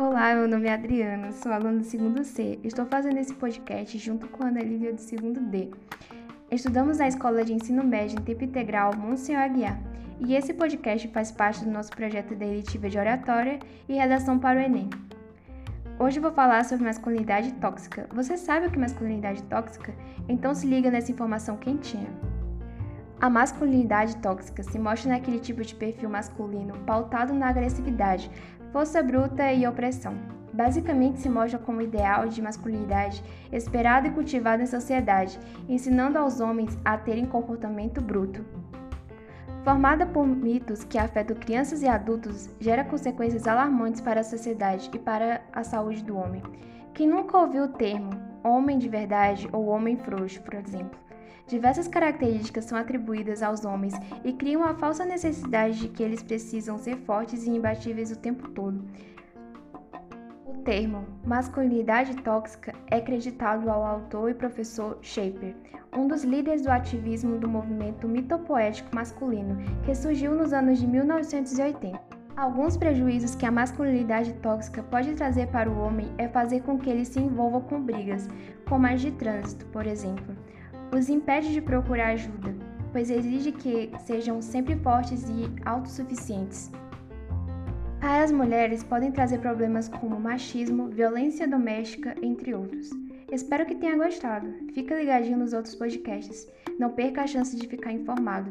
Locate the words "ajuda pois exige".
82.10-83.52